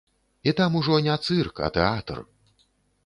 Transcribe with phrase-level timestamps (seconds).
[0.43, 2.27] І там ужо не цырк, а тэатр.